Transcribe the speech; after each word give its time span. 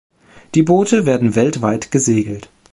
Die 0.55 0.63
Boote 0.63 1.05
werden 1.05 1.35
weltweit 1.35 1.91
gesegelt. 1.91 2.49